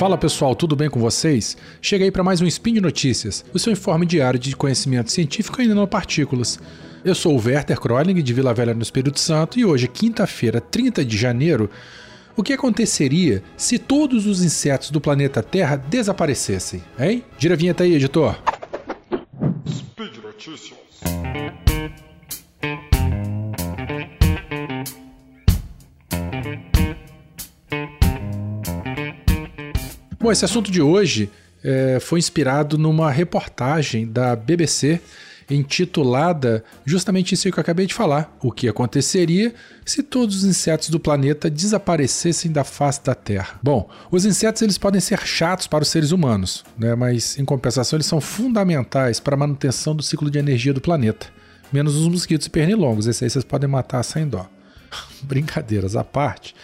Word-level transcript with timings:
Fala 0.00 0.16
pessoal, 0.16 0.54
tudo 0.54 0.74
bem 0.74 0.88
com 0.88 0.98
vocês? 0.98 1.58
Cheguei 1.82 2.10
para 2.10 2.24
mais 2.24 2.40
um 2.40 2.46
Spin 2.46 2.72
de 2.72 2.80
Notícias, 2.80 3.44
o 3.52 3.58
seu 3.58 3.70
informe 3.70 4.06
diário 4.06 4.40
de 4.40 4.56
conhecimento 4.56 5.12
científico 5.12 5.60
em 5.60 5.68
nanopartículas. 5.68 6.58
Eu 7.04 7.14
sou 7.14 7.36
o 7.36 7.38
Werther 7.38 7.78
Kroling, 7.78 8.22
de 8.22 8.32
Vila 8.32 8.54
Velha 8.54 8.72
no 8.72 8.80
Espírito 8.80 9.20
Santo, 9.20 9.58
e 9.58 9.64
hoje, 9.66 9.86
quinta-feira, 9.86 10.58
30 10.58 11.04
de 11.04 11.18
janeiro, 11.18 11.68
o 12.34 12.42
que 12.42 12.54
aconteceria 12.54 13.42
se 13.58 13.78
todos 13.78 14.24
os 14.24 14.42
insetos 14.42 14.90
do 14.90 15.02
planeta 15.02 15.42
Terra 15.42 15.76
desaparecessem, 15.76 16.82
hein? 16.98 17.22
Gira 17.38 17.52
a 17.52 17.58
vinheta 17.58 17.84
aí, 17.84 17.94
editor. 17.94 18.38
Speed 19.68 20.16
Notícias. 20.24 20.80
Bom, 30.20 30.30
esse 30.30 30.44
assunto 30.44 30.70
de 30.70 30.82
hoje 30.82 31.30
é, 31.64 31.98
foi 31.98 32.18
inspirado 32.18 32.76
numa 32.76 33.10
reportagem 33.10 34.06
da 34.06 34.36
BBC 34.36 35.00
intitulada 35.48 36.62
justamente 36.84 37.34
isso 37.34 37.50
que 37.50 37.58
eu 37.58 37.62
acabei 37.62 37.86
de 37.86 37.94
falar: 37.94 38.36
o 38.42 38.52
que 38.52 38.68
aconteceria 38.68 39.54
se 39.82 40.02
todos 40.02 40.36
os 40.36 40.44
insetos 40.44 40.90
do 40.90 41.00
planeta 41.00 41.48
desaparecessem 41.48 42.52
da 42.52 42.64
face 42.64 43.02
da 43.02 43.14
Terra. 43.14 43.58
Bom, 43.62 43.88
os 44.10 44.26
insetos 44.26 44.60
eles 44.60 44.76
podem 44.76 45.00
ser 45.00 45.20
chatos 45.20 45.66
para 45.66 45.82
os 45.82 45.88
seres 45.88 46.12
humanos, 46.12 46.64
né? 46.78 46.94
mas 46.94 47.38
em 47.38 47.44
compensação 47.46 47.96
eles 47.96 48.06
são 48.06 48.20
fundamentais 48.20 49.20
para 49.20 49.34
a 49.34 49.38
manutenção 49.38 49.96
do 49.96 50.02
ciclo 50.02 50.30
de 50.30 50.38
energia 50.38 50.74
do 50.74 50.82
planeta. 50.82 51.28
Menos 51.72 51.96
os 51.96 52.06
mosquitos 52.06 52.46
e 52.46 52.50
pernilongos, 52.50 53.06
esses 53.06 53.22
aí 53.22 53.30
vocês 53.30 53.44
podem 53.44 53.70
matar 53.70 54.02
sem 54.02 54.28
dó. 54.28 54.46
Brincadeiras 55.22 55.96
à 55.96 56.04
parte 56.04 56.54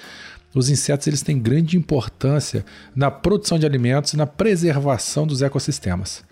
os 0.56 0.70
insetos 0.70 1.06
eles 1.06 1.22
têm 1.22 1.38
grande 1.38 1.76
importância 1.76 2.64
na 2.94 3.10
produção 3.10 3.58
de 3.58 3.66
alimentos 3.66 4.14
e 4.14 4.16
na 4.16 4.26
preservação 4.26 5.26
dos 5.26 5.42
ecossistemas. 5.42 6.24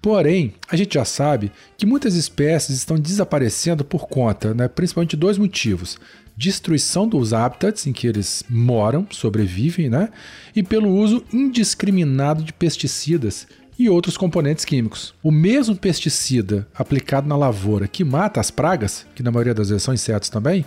Porém, 0.00 0.54
a 0.70 0.76
gente 0.76 0.94
já 0.94 1.04
sabe 1.04 1.52
que 1.76 1.84
muitas 1.84 2.14
espécies 2.14 2.76
estão 2.76 2.96
desaparecendo 2.96 3.84
por 3.84 4.08
conta, 4.08 4.54
né, 4.54 4.68
principalmente 4.68 5.10
de 5.10 5.16
dois 5.16 5.36
motivos: 5.36 5.98
destruição 6.36 7.06
dos 7.06 7.32
hábitats 7.34 7.86
em 7.86 7.92
que 7.92 8.06
eles 8.06 8.42
moram, 8.48 9.06
sobrevivem, 9.10 9.90
né, 9.90 10.08
e 10.54 10.62
pelo 10.62 10.88
uso 10.88 11.22
indiscriminado 11.32 12.42
de 12.42 12.52
pesticidas 12.52 13.46
e 13.78 13.88
outros 13.88 14.16
componentes 14.16 14.64
químicos. 14.64 15.14
O 15.22 15.30
mesmo 15.30 15.76
pesticida 15.76 16.66
aplicado 16.74 17.28
na 17.28 17.36
lavoura 17.36 17.86
que 17.86 18.02
mata 18.02 18.40
as 18.40 18.50
pragas, 18.50 19.06
que 19.14 19.22
na 19.22 19.30
maioria 19.30 19.54
das 19.54 19.68
vezes 19.68 19.82
são 19.82 19.94
insetos 19.94 20.28
também, 20.28 20.64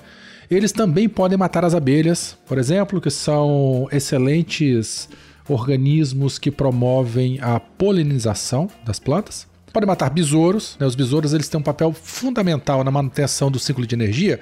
eles 0.55 0.73
também 0.73 1.07
podem 1.07 1.37
matar 1.37 1.63
as 1.63 1.73
abelhas, 1.73 2.37
por 2.45 2.57
exemplo, 2.57 2.99
que 2.99 3.09
são 3.09 3.87
excelentes 3.91 5.07
organismos 5.47 6.37
que 6.37 6.51
promovem 6.51 7.39
a 7.41 7.59
polinização 7.59 8.69
das 8.85 8.99
plantas. 8.99 9.47
Podem 9.71 9.87
matar 9.87 10.09
besouros, 10.09 10.75
né? 10.77 10.85
os 10.85 10.95
besouros 10.95 11.33
eles 11.33 11.47
têm 11.47 11.59
um 11.59 11.63
papel 11.63 11.93
fundamental 11.93 12.83
na 12.83 12.91
manutenção 12.91 13.49
do 13.49 13.57
ciclo 13.57 13.87
de 13.87 13.95
energia, 13.95 14.41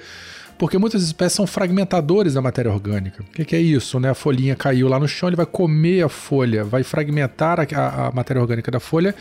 porque 0.60 0.76
muitas 0.76 1.02
espécies 1.02 1.32
são 1.36 1.46
fragmentadores 1.46 2.34
da 2.34 2.42
matéria 2.42 2.70
orgânica. 2.70 3.22
O 3.22 3.32
que, 3.32 3.46
que, 3.46 3.56
é 3.56 3.58
isso? 3.58 3.98
Né? 3.98 4.10
A 4.10 4.14
folhinha 4.14 4.54
caiu 4.54 4.88
lá 4.88 5.00
no 5.00 5.08
chão, 5.08 5.30
ele 5.30 5.36
vai 5.36 5.46
comer 5.46 6.04
a 6.04 6.08
folha, 6.10 6.62
vai 6.62 6.82
fragmentar 6.82 7.58
a, 7.58 8.08
a 8.08 8.12
matéria 8.12 8.42
orgânica 8.42 8.70
da 8.70 8.78
folha 8.78 9.14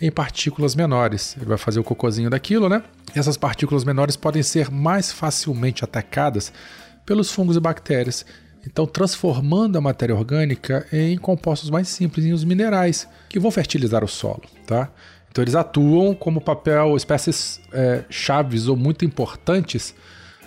em 0.00 0.12
partículas 0.12 0.76
menores. 0.76 1.34
Ele 1.36 1.46
vai 1.46 1.58
fazer 1.58 1.80
o 1.80 1.82
cocôzinho 1.82 2.30
daquilo, 2.30 2.68
né? 2.68 2.84
Essas 3.16 3.36
partículas 3.36 3.82
menores 3.82 4.14
podem 4.14 4.44
ser 4.44 4.70
mais 4.70 5.10
facilmente 5.10 5.82
atacadas 5.82 6.52
pelos 7.04 7.32
fungos 7.32 7.56
e 7.56 7.60
bactérias. 7.60 8.24
Então, 8.64 8.86
transformando 8.86 9.76
a 9.76 9.80
matéria 9.80 10.14
orgânica 10.14 10.86
em 10.92 11.18
compostos 11.18 11.68
mais 11.68 11.88
simples, 11.88 12.24
em 12.24 12.32
os 12.32 12.44
minerais, 12.44 13.08
que 13.28 13.40
vão 13.40 13.50
fertilizar 13.50 14.04
o 14.04 14.08
solo, 14.08 14.44
tá? 14.64 14.88
Então, 15.32 15.42
eles 15.42 15.56
atuam 15.56 16.14
como 16.14 16.40
papel, 16.40 16.96
espécies 16.96 17.60
é, 17.72 18.04
chaves 18.08 18.68
ou 18.68 18.76
muito 18.76 19.04
importantes 19.04 19.92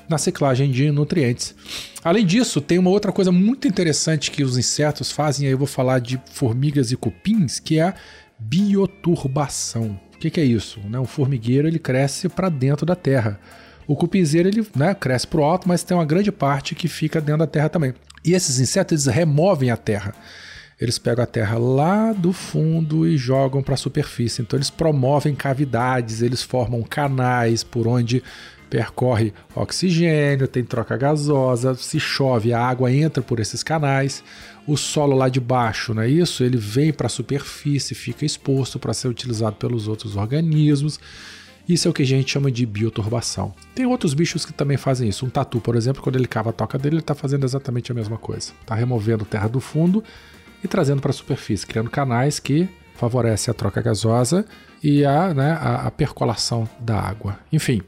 na 0.09 0.17
ciclagem 0.17 0.71
de 0.71 0.91
nutrientes. 0.91 1.55
Além 2.03 2.25
disso, 2.25 2.59
tem 2.59 2.79
uma 2.79 2.89
outra 2.89 3.11
coisa 3.11 3.31
muito 3.31 3.67
interessante 3.67 4.31
que 4.31 4.43
os 4.43 4.57
insetos 4.57 5.11
fazem, 5.11 5.47
aí 5.47 5.53
eu 5.53 5.57
vou 5.57 5.67
falar 5.67 5.99
de 5.99 6.19
formigas 6.31 6.91
e 6.91 6.97
cupins, 6.97 7.59
que 7.59 7.79
é 7.79 7.83
a 7.83 7.95
bioturbação. 8.39 9.99
O 10.15 10.17
que, 10.19 10.29
que 10.29 10.41
é 10.41 10.45
isso? 10.45 10.79
Né? 10.89 10.99
O 10.99 11.05
formigueiro 11.05 11.67
ele 11.67 11.79
cresce 11.79 12.27
para 12.27 12.49
dentro 12.49 12.85
da 12.85 12.95
terra. 12.95 13.39
O 13.87 13.95
cupinzeiro 13.95 14.49
ele 14.49 14.67
né, 14.75 14.93
cresce 14.93 15.25
para 15.25 15.39
o 15.39 15.43
alto, 15.43 15.67
mas 15.67 15.83
tem 15.83 15.95
uma 15.95 16.05
grande 16.05 16.31
parte 16.31 16.75
que 16.75 16.87
fica 16.87 17.19
dentro 17.21 17.39
da 17.39 17.47
terra 17.47 17.69
também. 17.69 17.93
E 18.23 18.33
esses 18.33 18.59
insetos 18.59 19.07
eles 19.07 19.15
removem 19.15 19.71
a 19.71 19.77
terra. 19.77 20.13
Eles 20.79 20.97
pegam 20.97 21.23
a 21.23 21.27
terra 21.27 21.57
lá 21.57 22.13
do 22.13 22.31
fundo 22.31 23.05
e 23.05 23.17
jogam 23.17 23.61
para 23.61 23.73
a 23.73 23.77
superfície. 23.77 24.41
Então 24.41 24.57
eles 24.57 24.69
promovem 24.69 25.35
cavidades, 25.35 26.21
eles 26.21 26.41
formam 26.41 26.81
canais 26.83 27.63
por 27.63 27.85
onde 27.85 28.23
percorre 28.69 29.33
oxigênio, 29.55 30.47
tem 30.47 30.63
troca 30.63 30.95
gasosa, 30.95 31.73
se 31.75 31.99
chove, 31.99 32.53
a 32.53 32.61
água 32.61 32.91
entra 32.91 33.23
por 33.23 33.39
esses 33.39 33.63
canais. 33.63 34.23
O 34.67 34.77
solo 34.77 35.15
lá 35.15 35.27
de 35.27 35.39
baixo, 35.39 35.93
não 35.93 36.03
é 36.03 36.09
isso? 36.09 36.43
Ele 36.43 36.57
vem 36.57 36.93
para 36.93 37.07
a 37.07 37.09
superfície, 37.09 37.95
fica 37.95 38.25
exposto 38.25 38.77
para 38.77 38.93
ser 38.93 39.07
utilizado 39.07 39.55
pelos 39.55 39.87
outros 39.87 40.15
organismos. 40.15 40.99
Isso 41.67 41.87
é 41.87 41.91
o 41.91 41.93
que 41.93 42.01
a 42.01 42.05
gente 42.05 42.31
chama 42.31 42.51
de 42.51 42.65
bioturbação. 42.65 43.53
Tem 43.75 43.85
outros 43.85 44.13
bichos 44.13 44.45
que 44.45 44.53
também 44.53 44.77
fazem 44.77 45.07
isso. 45.09 45.25
Um 45.25 45.29
tatu, 45.29 45.59
por 45.59 45.75
exemplo, 45.75 46.01
quando 46.01 46.15
ele 46.15 46.27
cava 46.27 46.49
a 46.49 46.53
toca 46.53 46.77
dele, 46.79 46.95
ele 46.95 47.01
está 47.01 47.13
fazendo 47.13 47.45
exatamente 47.45 47.91
a 47.91 47.95
mesma 47.95 48.17
coisa. 48.17 48.51
Está 48.61 48.73
removendo 48.73 49.23
terra 49.23 49.47
do 49.47 49.59
fundo 49.59 50.03
e 50.63 50.67
trazendo 50.67 51.01
para 51.01 51.11
a 51.11 51.13
superfície, 51.13 51.67
criando 51.67 51.89
canais 51.89 52.39
que 52.39 52.67
favorecem 52.95 53.51
a 53.51 53.53
troca 53.53 53.81
gasosa 53.81 54.45
e 54.83 55.05
a, 55.05 55.33
né, 55.33 55.51
a, 55.51 55.87
a 55.87 55.91
percolação 55.91 56.67
da 56.79 56.99
água. 56.99 57.39
Enfim, 57.51 57.81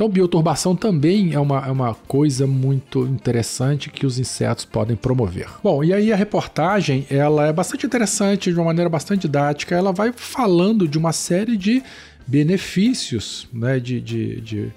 então, 0.00 0.08
bioturbação 0.08 0.74
também 0.74 1.34
é 1.34 1.38
uma, 1.38 1.66
é 1.66 1.70
uma 1.70 1.94
coisa 1.94 2.46
muito 2.46 3.04
interessante 3.04 3.90
que 3.90 4.06
os 4.06 4.18
insetos 4.18 4.64
podem 4.64 4.96
promover. 4.96 5.46
Bom, 5.62 5.84
e 5.84 5.92
aí 5.92 6.10
a 6.10 6.16
reportagem 6.16 7.06
ela 7.10 7.48
é 7.48 7.52
bastante 7.52 7.84
interessante, 7.84 8.50
de 8.50 8.56
uma 8.56 8.64
maneira 8.64 8.88
bastante 8.88 9.20
didática. 9.22 9.76
Ela 9.76 9.92
vai 9.92 10.10
falando 10.10 10.88
de 10.88 10.96
uma 10.96 11.12
série 11.12 11.54
de 11.54 11.82
benefícios, 12.26 13.46
né, 13.52 13.78
de, 13.78 14.00
de, 14.00 14.40
de 14.40 14.72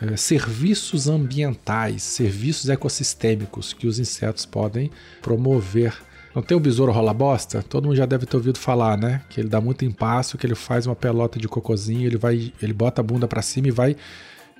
é, 0.00 0.16
serviços 0.16 1.08
ambientais, 1.08 2.04
serviços 2.04 2.70
ecossistêmicos 2.70 3.72
que 3.72 3.88
os 3.88 3.98
insetos 3.98 4.46
podem 4.46 4.88
promover 5.20 5.94
não 6.38 6.42
tem 6.42 6.56
o 6.56 6.60
besouro 6.60 6.92
rola 6.92 7.12
bosta? 7.12 7.64
Todo 7.64 7.86
mundo 7.86 7.96
já 7.96 8.06
deve 8.06 8.24
ter 8.24 8.36
ouvido 8.36 8.58
falar, 8.60 8.96
né? 8.96 9.22
Que 9.28 9.40
ele 9.40 9.48
dá 9.48 9.60
muito 9.60 9.84
impasso, 9.84 10.38
que 10.38 10.46
ele 10.46 10.54
faz 10.54 10.86
uma 10.86 10.94
pelota 10.94 11.36
de 11.36 11.48
cocôzinho, 11.48 12.06
ele 12.06 12.16
vai, 12.16 12.52
ele 12.62 12.72
bota 12.72 13.00
a 13.00 13.04
bunda 13.04 13.26
para 13.26 13.42
cima 13.42 13.66
e 13.66 13.70
vai 13.72 13.96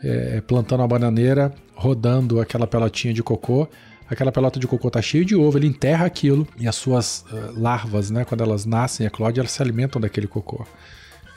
é, 0.02 0.40
plantando 0.40 0.80
uma 0.80 0.88
bananeira, 0.88 1.54
rodando 1.74 2.40
aquela 2.40 2.66
pelotinha 2.66 3.14
de 3.14 3.22
cocô. 3.22 3.68
Aquela 4.10 4.32
pelota 4.32 4.58
de 4.58 4.66
cocô 4.66 4.90
tá 4.90 5.00
cheia 5.00 5.24
de 5.24 5.36
ovo, 5.36 5.56
ele 5.56 5.68
enterra 5.68 6.04
aquilo 6.06 6.48
e 6.58 6.66
as 6.66 6.74
suas 6.74 7.24
uh, 7.30 7.60
larvas, 7.60 8.10
né, 8.10 8.24
quando 8.24 8.42
elas 8.42 8.64
nascem, 8.64 9.06
a 9.06 9.10
Cláudia, 9.10 9.42
elas 9.42 9.52
se 9.52 9.62
alimentam 9.62 10.00
daquele 10.00 10.26
cocô. 10.26 10.66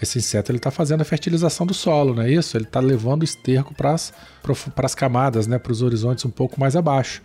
Esse 0.02 0.18
inseto 0.18 0.52
ele 0.52 0.58
está 0.58 0.72
fazendo 0.72 1.02
a 1.02 1.03
fertilização 1.03 1.68
do 1.68 1.73
solo, 1.73 2.16
não 2.16 2.23
é 2.23 2.31
isso? 2.31 2.56
Ele 2.58 2.63
está 2.63 2.79
levando 2.79 3.22
o 3.22 3.25
esterco 3.25 3.75
para 3.75 3.94
as 3.94 4.96
camadas, 4.96 5.47
né, 5.47 5.59
para 5.59 5.72
os 5.72 5.81
horizontes 5.81 6.23
um 6.23 6.29
pouco 6.29 6.59
mais 6.59 6.75
abaixo, 6.75 7.22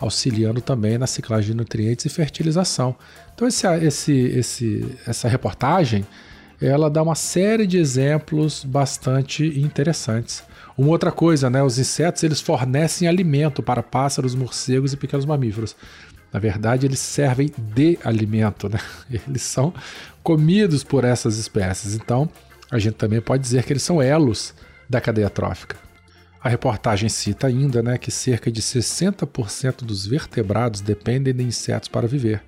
auxiliando 0.00 0.60
também 0.60 0.96
na 0.96 1.06
ciclagem 1.06 1.50
de 1.50 1.56
nutrientes 1.56 2.06
e 2.06 2.08
fertilização. 2.08 2.96
Então 3.34 3.46
esse, 3.46 3.66
esse, 3.66 4.12
esse, 4.12 4.98
essa 5.06 5.28
reportagem 5.28 6.04
ela 6.60 6.90
dá 6.90 7.02
uma 7.02 7.14
série 7.14 7.66
de 7.66 7.78
exemplos 7.78 8.64
bastante 8.64 9.46
interessantes. 9.58 10.42
Uma 10.76 10.90
outra 10.90 11.10
coisa, 11.10 11.48
né, 11.48 11.62
os 11.62 11.78
insetos 11.78 12.22
eles 12.22 12.40
fornecem 12.40 13.08
alimento 13.08 13.62
para 13.62 13.82
pássaros, 13.82 14.34
morcegos 14.34 14.92
e 14.92 14.96
pequenos 14.96 15.24
mamíferos. 15.24 15.74
Na 16.32 16.38
verdade, 16.38 16.86
eles 16.86 17.00
servem 17.00 17.50
de 17.58 17.98
alimento, 18.04 18.68
né? 18.68 18.78
Eles 19.26 19.42
são 19.42 19.74
comidos 20.22 20.84
por 20.84 21.02
essas 21.04 21.38
espécies. 21.38 21.96
Então, 21.96 22.30
a 22.70 22.78
gente 22.78 22.94
também 22.94 23.20
pode 23.20 23.42
dizer 23.42 23.64
que 23.64 23.72
eles 23.72 23.82
são 23.82 24.00
elos 24.00 24.54
da 24.88 25.00
cadeia 25.00 25.28
trófica. 25.28 25.76
A 26.42 26.48
reportagem 26.48 27.08
cita 27.08 27.46
ainda 27.46 27.82
né, 27.82 27.98
que 27.98 28.10
cerca 28.10 28.50
de 28.50 28.62
60% 28.62 29.84
dos 29.84 30.06
vertebrados 30.06 30.80
dependem 30.80 31.34
de 31.34 31.44
insetos 31.44 31.88
para 31.88 32.08
viver. 32.08 32.42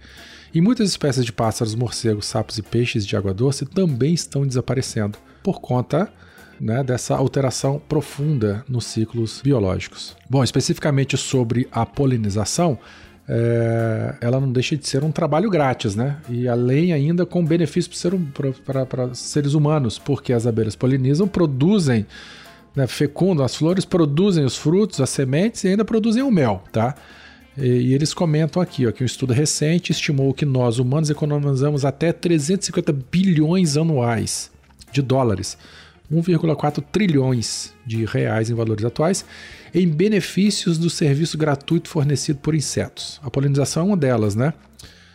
E 0.55 0.61
muitas 0.61 0.89
espécies 0.91 1.25
de 1.25 1.33
pássaros, 1.33 1.75
morcegos, 1.75 2.27
sapos 2.27 2.59
e 2.59 2.63
peixes 2.63 3.07
de 3.07 3.17
água 3.17 3.35
doce 3.35 3.67
também 3.67 4.15
estão 4.15 4.47
desaparecendo 4.47 5.19
por 5.43 5.61
conta 5.61 6.11
né, 6.61 6.83
dessa 6.83 7.17
alteração 7.17 7.81
profunda 7.89 8.65
nos 8.69 8.87
ciclos 8.87 9.41
biológicos. 9.43 10.17
Bom, 10.29 10.45
especificamente 10.45 11.17
sobre 11.17 11.69
a 11.73 11.85
polinização, 11.85 12.79
é, 13.29 14.15
ela 14.21 14.41
não 14.41 14.51
deixa 14.51 14.77
de 14.77 14.87
ser 14.87 15.05
um 15.05 15.11
trabalho 15.11 15.49
grátis, 15.49 15.95
né? 15.95 16.19
E 16.29 16.49
além 16.49 16.93
ainda 16.93 17.25
com 17.25 17.45
benefício 17.45 17.91
para 18.65 19.15
seres 19.15 19.55
humanos, 19.55 19.99
porque 19.99 20.33
as 20.33 20.47
abelhas 20.47 20.77
polinizam, 20.77 21.27
produzem, 21.27 22.07
né, 22.75 22.87
fecundam 22.87 23.45
as 23.45 23.55
flores, 23.55 23.85
produzem 23.85 24.45
os 24.45 24.57
frutos, 24.57 25.01
as 25.01 25.11
sementes 25.11 25.65
e 25.65 25.69
ainda 25.69 25.85
produzem 25.85 26.23
o 26.23 26.31
mel, 26.31 26.63
tá? 26.73 26.95
E, 27.57 27.67
e 27.67 27.95
eles 27.95 28.15
comentam 28.15 28.63
aqui 28.63 28.87
ó, 28.87 28.93
que 28.93 29.03
um 29.03 29.07
estudo 29.07 29.33
recente 29.33 29.93
estimou 29.93 30.33
que 30.33 30.45
nós, 30.45 30.79
humanos, 30.79 31.11
economizamos 31.11 31.85
até 31.85 32.13
350 32.13 32.93
bilhões 33.11 33.77
anuais 33.77 34.51
de 34.91 35.03
dólares, 35.03 35.57
1,4 36.13 36.83
trilhões 36.93 37.73
de 37.87 38.05
reais 38.05 38.51
em 38.51 38.55
valores 38.55 38.85
atuais, 38.85 39.25
em 39.75 39.89
benefícios 39.89 40.79
do 40.79 40.91
serviço 40.91 41.39
gratuito 41.39 41.89
fornecido 41.89 42.39
por 42.41 42.55
insetos. 42.55 43.21
A 43.23 43.31
polinização 43.31 43.85
é 43.85 43.87
uma 43.87 43.97
delas, 43.97 44.35
né? 44.35 44.53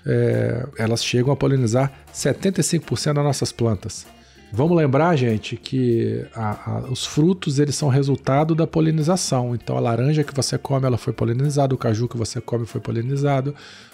É, 0.06 0.66
elas 0.78 1.04
chegam 1.04 1.34
a 1.34 1.36
polinizar 1.36 1.92
75% 2.14 3.14
das 3.14 3.24
nossas 3.24 3.52
plantas. 3.52 4.08
Vamos 4.52 4.78
lembrar, 4.78 5.16
gente, 5.18 5.58
que 5.58 6.26
a, 6.34 6.72
a, 6.72 6.80
os 6.90 7.06
frutos 7.06 7.60
eles 7.60 7.76
são 7.76 7.90
resultado 7.90 8.56
da 8.56 8.66
polinização. 8.66 9.54
Então, 9.54 9.76
a 9.76 9.80
laranja 9.80 10.24
que 10.24 10.34
você 10.34 10.58
come, 10.58 10.86
ela 10.86 10.98
foi 10.98 11.12
polinizada, 11.12 11.76
o 11.76 11.78
caju 11.78 12.08
que 12.08 12.18
você 12.18 12.40
come 12.40 12.66
foi 12.66 12.80
polinizado, 12.80 13.54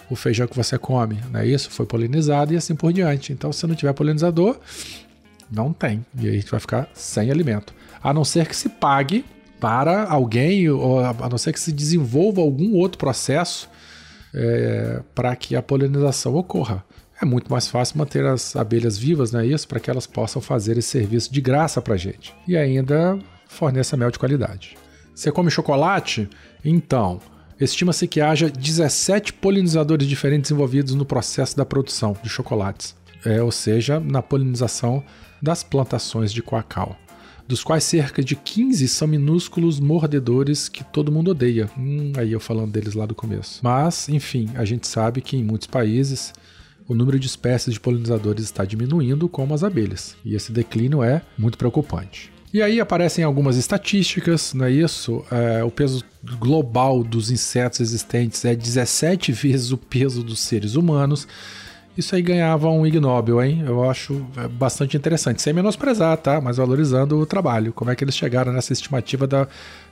o 0.10 0.16
feijão 0.16 0.48
que 0.48 0.56
você 0.56 0.78
come, 0.78 1.20
né? 1.32 1.46
Isso 1.48 1.72
foi 1.72 1.88
polinizado 1.88 2.54
e 2.54 2.58
assim 2.58 2.76
por 2.76 2.94
diante. 2.94 3.34
Então, 3.34 3.52
se 3.52 3.66
não 3.66 3.74
tiver 3.74 3.94
polinizador, 3.94 4.58
não 5.52 5.74
tem. 5.74 6.06
E 6.20 6.28
aí 6.28 6.30
a 6.30 6.40
gente 6.40 6.52
vai 6.52 6.60
ficar 6.60 6.88
sem 6.94 7.32
alimento. 7.32 7.74
A 8.02 8.14
não 8.14 8.24
ser 8.24 8.48
que 8.48 8.56
se 8.56 8.70
pague 8.70 9.26
para 9.60 10.04
alguém, 10.04 10.70
ou 10.70 11.00
a 11.00 11.30
não 11.30 11.38
ser 11.38 11.52
que 11.52 11.60
se 11.60 11.72
desenvolva 11.72 12.42
algum 12.42 12.76
outro 12.76 13.00
processo 13.00 13.68
é, 14.34 15.02
para 15.16 15.36
que 15.36 15.56
a 15.56 15.64
polinização 15.64 16.36
ocorra 16.36 16.84
é 17.22 17.26
muito 17.26 17.52
mais 17.52 17.68
fácil 17.68 17.98
manter 17.98 18.26
as 18.26 18.56
abelhas 18.56 18.98
vivas, 18.98 19.32
não 19.32 19.40
é 19.40 19.46
isso? 19.46 19.68
Para 19.68 19.80
que 19.80 19.90
elas 19.90 20.08
possam 20.08 20.42
fazer 20.42 20.78
esse 20.78 20.90
serviço 20.90 21.32
de 21.32 21.42
graça 21.42 21.82
para 21.82 21.94
a 21.94 21.98
gente. 21.98 22.34
E 22.48 22.58
ainda 22.58 23.18
forneça 23.48 23.96
mel 23.96 24.12
de 24.12 24.20
qualidade. 24.20 24.76
Você 25.14 25.32
come 25.32 25.52
chocolate? 25.52 26.28
Então, 26.66 27.20
estima-se 27.60 28.08
que 28.08 28.20
haja 28.20 28.50
17 28.50 29.34
polinizadores 29.34 30.08
diferentes 30.08 30.50
envolvidos 30.50 30.96
no 30.96 31.06
processo 31.06 31.56
da 31.56 31.66
produção 31.66 32.18
de 32.24 32.30
chocolates, 32.30 32.96
é, 33.24 33.42
ou 33.42 33.52
seja, 33.52 34.00
na 34.00 34.22
polinização 34.22 35.04
das 35.42 35.64
plantações 35.64 36.34
de 36.34 36.42
cacau, 36.42 36.98
dos 37.48 37.64
quais 37.64 37.84
cerca 37.84 38.24
de 38.24 38.36
15 38.36 38.88
são 38.88 39.08
minúsculos 39.08 39.80
mordedores 39.80 40.68
que 40.68 40.84
todo 40.84 41.12
mundo 41.12 41.32
odeia. 41.32 41.70
Hum, 41.78 42.14
aí 42.18 42.32
eu 42.32 42.40
falando 42.40 42.72
deles 42.72 42.96
lá 42.96 43.06
do 43.06 43.14
começo. 43.14 43.60
Mas, 43.62 44.10
enfim, 44.10 44.50
a 44.56 44.66
gente 44.66 44.88
sabe 44.88 45.22
que 45.22 45.38
em 45.38 45.44
muitos 45.44 45.68
países 45.68 46.34
o 46.88 46.94
número 46.94 47.18
de 47.20 47.28
espécies 47.28 47.74
de 47.74 47.80
polinizadores 47.80 48.44
está 48.44 48.66
diminuindo, 48.66 49.30
como 49.30 49.54
as 49.54 49.64
abelhas, 49.64 50.16
e 50.24 50.36
esse 50.36 50.52
declínio 50.52 51.04
é 51.04 51.22
muito 51.38 51.58
preocupante. 51.58 52.32
E 52.54 52.62
aí 52.62 52.80
aparecem 52.80 53.24
algumas 53.24 53.58
estatísticas, 53.58 54.54
não 54.54 54.66
é 54.66 54.72
isso? 54.72 55.26
É, 55.32 55.64
o 55.64 55.72
peso 55.72 56.04
global 56.38 57.04
dos 57.04 57.32
insetos 57.32 57.80
existentes 57.80 58.46
é 58.46 58.56
17 58.56 59.32
vezes 59.32 59.72
o 59.72 59.78
peso 59.78 60.22
dos 60.22 60.40
seres 60.40 60.76
humanos. 60.76 61.28
Isso 61.98 62.16
aí 62.16 62.22
ganhava 62.22 62.70
um 62.70 62.86
Ig 62.86 63.00
Nobel, 63.00 63.42
hein? 63.42 63.64
Eu 63.66 63.90
acho 63.90 64.24
é, 64.38 64.48
bastante 64.48 64.96
interessante. 64.96 65.42
Sem 65.42 65.52
menosprezar, 65.52 66.16
tá? 66.18 66.40
Mas 66.40 66.58
valorizando 66.58 67.18
o 67.18 67.26
trabalho. 67.26 67.74
Como 67.74 67.90
é 67.90 67.96
que 67.96 68.04
eles 68.04 68.16
chegaram 68.16 68.54
nessa 68.54 68.72
estimativa 68.72 69.26
da, 69.26 69.48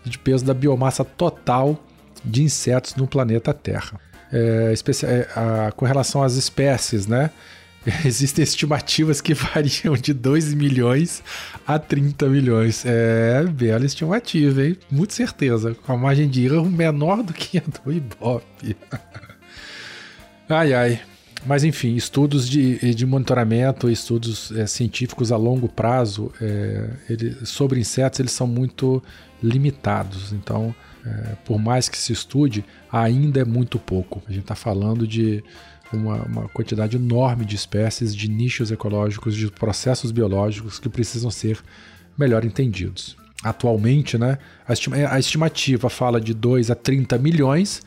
de 0.05 0.19
peso 0.19 0.45
da 0.45 0.53
biomassa 0.53 1.03
total 1.03 1.83
de 2.23 2.43
insetos 2.43 2.95
no 2.95 3.07
planeta 3.07 3.55
Terra 3.55 3.99
é, 4.31 4.73
é, 4.73 5.27
a, 5.35 5.71
com 5.71 5.85
relação 5.85 6.23
às 6.23 6.35
espécies, 6.35 7.07
né? 7.07 7.31
Existem 8.05 8.43
estimativas 8.43 9.21
que 9.21 9.33
variam 9.35 9.95
de 9.95 10.13
2 10.13 10.53
milhões 10.53 11.23
a 11.65 11.79
30 11.79 12.27
milhões. 12.27 12.85
É 12.85 13.43
bela 13.43 13.85
estimativa, 13.85 14.63
hein? 14.63 14.77
Muito 14.89 15.13
certeza. 15.13 15.75
Com 15.75 15.93
a 15.93 15.97
margem 15.97 16.29
de 16.29 16.45
erro 16.45 16.69
menor 16.69 17.23
do 17.23 17.33
que 17.33 17.57
a 17.57 17.61
do 17.61 17.91
Ibope. 17.91 18.77
ai, 20.47 20.73
ai. 20.73 21.01
Mas 21.43 21.63
enfim, 21.63 21.95
estudos 21.95 22.47
de, 22.47 22.93
de 22.93 23.05
monitoramento, 23.05 23.89
estudos 23.89 24.51
é, 24.51 24.67
científicos 24.67 25.31
a 25.31 25.37
longo 25.37 25.67
prazo 25.67 26.31
é, 26.39 26.87
ele, 27.09 27.35
sobre 27.45 27.79
insetos, 27.79 28.19
eles 28.19 28.31
são 28.31 28.45
muito 28.45 29.01
limitados. 29.41 30.31
Então, 30.33 30.75
é, 31.05 31.35
por 31.45 31.59
mais 31.59 31.89
que 31.89 31.97
se 31.97 32.13
estude, 32.13 32.63
ainda 32.91 33.41
é 33.41 33.45
muito 33.45 33.79
pouco. 33.79 34.21
A 34.27 34.31
gente 34.31 34.43
está 34.43 34.55
falando 34.55 35.07
de 35.07 35.43
uma, 35.91 36.23
uma, 36.23 36.49
quantidade 36.49 36.95
enorme 36.95 37.45
de 37.45 37.55
espécies, 37.55 38.15
de 38.15 38.29
nichos 38.29 38.71
ecológicos, 38.71 39.35
de 39.35 39.49
processos 39.49 40.11
biológicos 40.11 40.79
que 40.79 40.89
precisam 40.89 41.29
ser 41.31 41.59
melhor 42.17 42.45
entendidos. 42.45 43.17
Atualmente, 43.43 44.17
né, 44.17 44.37
a, 44.67 44.73
estima, 44.73 44.97
a 45.09 45.19
estimativa 45.19 45.89
fala 45.89 46.21
de 46.21 46.33
2 46.33 46.69
a 46.69 46.75
30 46.75 47.17
milhões, 47.17 47.81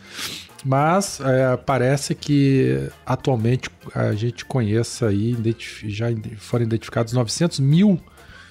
mas 0.64 1.20
é, 1.20 1.56
parece 1.56 2.14
que 2.14 2.88
atualmente 3.06 3.70
a 3.94 4.12
gente 4.14 4.44
conheça 4.44 5.06
aí, 5.06 5.36
já 5.84 6.06
foram 6.38 6.64
identificados 6.64 7.12
900 7.12 7.60
mil 7.60 8.00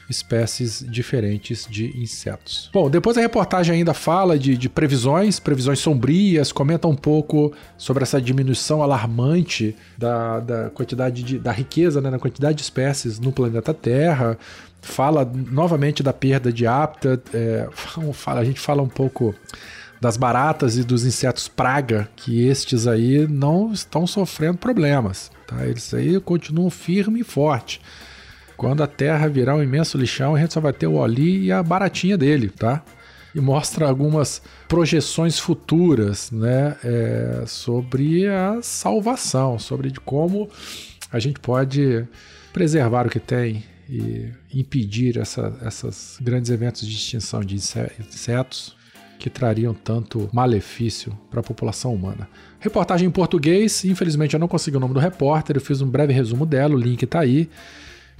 espécies 0.09 0.85
diferentes 0.87 1.67
de 1.69 1.97
insetos. 1.97 2.69
Bom, 2.73 2.89
depois 2.89 3.17
a 3.17 3.21
reportagem 3.21 3.75
ainda 3.75 3.93
fala 3.93 4.37
de, 4.37 4.57
de 4.57 4.69
previsões, 4.69 5.39
previsões 5.39 5.79
sombrias, 5.79 6.51
comenta 6.51 6.87
um 6.87 6.95
pouco 6.95 7.53
sobre 7.77 8.03
essa 8.03 8.21
diminuição 8.21 8.83
alarmante 8.83 9.75
da, 9.97 10.39
da 10.39 10.69
quantidade 10.69 11.23
de, 11.23 11.39
da 11.39 11.51
riqueza, 11.51 12.01
né, 12.01 12.09
na 12.09 12.19
quantidade 12.19 12.57
de 12.57 12.63
espécies 12.63 13.19
no 13.19 13.31
planeta 13.31 13.73
Terra. 13.73 14.37
Fala 14.81 15.29
novamente 15.33 16.03
da 16.03 16.11
perda 16.11 16.51
de 16.51 16.67
hábitat, 16.67 17.21
é, 17.33 17.67
fala, 18.13 18.41
a 18.41 18.45
gente 18.45 18.59
fala 18.59 18.81
um 18.81 18.89
pouco 18.89 19.33
das 20.03 20.17
baratas 20.17 20.75
e 20.75 20.83
dos 20.83 21.05
insetos 21.05 21.47
praga, 21.47 22.09
que 22.17 22.45
estes 22.45 22.87
aí 22.87 23.25
não 23.25 23.71
estão 23.71 24.05
sofrendo 24.05 24.57
problemas. 24.57 25.31
Tá? 25.47 25.65
Eles 25.65 25.93
aí 25.93 26.19
continuam 26.19 26.69
firme 26.69 27.21
e 27.21 27.23
forte. 27.23 27.79
Quando 28.57 28.83
a 28.83 28.87
Terra 28.87 29.27
virar 29.27 29.55
um 29.55 29.63
imenso 29.63 29.97
lixão, 29.97 30.35
a 30.35 30.39
gente 30.39 30.53
só 30.53 30.59
vai 30.59 30.73
ter 30.73 30.87
o 30.87 30.93
Oli 30.93 31.45
e 31.45 31.51
a 31.51 31.61
baratinha 31.61 32.17
dele, 32.17 32.49
tá? 32.49 32.83
E 33.33 33.41
mostra 33.41 33.87
algumas 33.87 34.41
projeções 34.67 35.39
futuras, 35.39 36.31
né? 36.31 36.75
É, 36.83 37.43
sobre 37.47 38.27
a 38.27 38.59
salvação, 38.61 39.57
sobre 39.57 39.89
de 39.89 39.99
como 39.99 40.49
a 41.11 41.19
gente 41.19 41.39
pode 41.39 42.07
preservar 42.51 43.07
o 43.07 43.09
que 43.09 43.19
tem 43.19 43.63
e 43.89 44.31
impedir 44.53 45.17
essa, 45.17 45.53
esses 45.67 46.17
grandes 46.21 46.49
eventos 46.49 46.87
de 46.87 46.95
extinção 46.95 47.41
de 47.41 47.55
insetos 47.55 48.75
que 49.19 49.29
trariam 49.29 49.73
tanto 49.73 50.29
malefício 50.33 51.17
para 51.29 51.39
a 51.39 51.43
população 51.43 51.93
humana. 51.93 52.27
Reportagem 52.59 53.07
em 53.07 53.11
português, 53.11 53.85
infelizmente 53.85 54.33
eu 54.33 54.39
não 54.39 54.47
consegui 54.47 54.77
o 54.77 54.79
nome 54.79 54.93
do 54.93 54.99
repórter, 54.99 55.55
eu 55.55 55.61
fiz 55.61 55.81
um 55.81 55.87
breve 55.87 56.11
resumo 56.11 56.45
dela, 56.45 56.75
o 56.75 56.77
link 56.77 57.03
está 57.03 57.21
aí. 57.21 57.49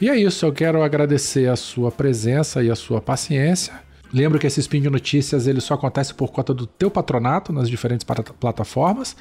E 0.01 0.09
é 0.09 0.15
isso, 0.15 0.45
eu 0.45 0.51
quero 0.51 0.81
agradecer 0.81 1.50
a 1.50 1.55
sua 1.55 1.91
presença 1.91 2.63
e 2.63 2.69
a 2.69 2.75
sua 2.75 3.01
paciência. 3.01 3.73
Lembro 4.13 4.38
que 4.38 4.45
esse 4.45 4.59
Spin 4.59 4.81
de 4.81 4.89
Notícias 4.89 5.47
ele 5.47 5.59
só 5.59 5.73
acontece 5.73 6.13
por 6.13 6.31
conta 6.31 6.53
do 6.53 6.67
teu 6.67 6.91
patronato 6.91 7.51
nas 7.51 7.67
diferentes 7.67 8.05
plataformas, 8.39 9.15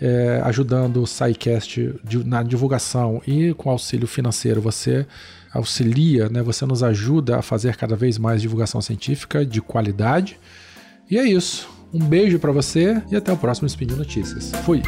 é, 0.00 0.40
ajudando 0.44 1.02
o 1.02 1.06
SciCast 1.06 1.94
na 2.24 2.42
divulgação 2.44 3.20
e 3.26 3.52
com 3.54 3.68
auxílio 3.68 4.06
financeiro 4.06 4.60
você 4.60 5.06
auxilia, 5.52 6.28
né, 6.28 6.42
você 6.42 6.64
nos 6.66 6.82
ajuda 6.82 7.38
a 7.38 7.42
fazer 7.42 7.74
cada 7.74 7.96
vez 7.96 8.16
mais 8.16 8.40
divulgação 8.40 8.80
científica 8.80 9.44
de 9.44 9.60
qualidade. 9.60 10.38
E 11.10 11.18
é 11.18 11.24
isso. 11.24 11.68
Um 11.92 12.04
beijo 12.04 12.38
para 12.38 12.52
você 12.52 13.02
e 13.10 13.16
até 13.16 13.32
o 13.32 13.36
próximo 13.36 13.66
Spin 13.66 13.86
de 13.86 13.96
Notícias. 13.96 14.52
Fui! 14.64 14.82